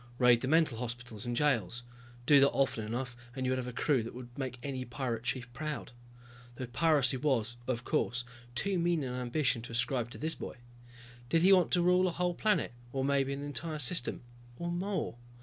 Raid 0.17 0.41
the 0.41 0.47
mental 0.47 0.79
hospitals 0.79 1.27
and 1.27 1.35
jails. 1.35 1.83
Do 2.25 2.39
that 2.39 2.49
often 2.49 2.83
enough 2.83 3.15
and 3.35 3.45
you 3.45 3.51
would 3.51 3.59
have 3.59 3.67
a 3.67 3.71
crew 3.71 4.01
that 4.01 4.15
would 4.15 4.35
make 4.35 4.57
any 4.63 4.83
pirate 4.83 5.21
chief 5.21 5.53
proud. 5.53 5.91
Though 6.55 6.65
piracy 6.65 7.17
was, 7.17 7.55
of 7.67 7.83
course, 7.83 8.23
too 8.55 8.79
mean 8.79 9.03
an 9.03 9.13
ambition 9.13 9.61
to 9.61 9.73
ascribe 9.73 10.09
to 10.09 10.17
this 10.17 10.33
boy. 10.33 10.57
Did 11.29 11.43
he 11.43 11.53
want 11.53 11.69
to 11.73 11.83
rule 11.83 12.07
a 12.07 12.11
whole 12.11 12.33
planet 12.33 12.73
or 12.91 13.05
maybe 13.05 13.31
an 13.31 13.43
entire 13.43 13.77
system? 13.77 14.23
Or 14.57 14.71
more? 14.71 15.17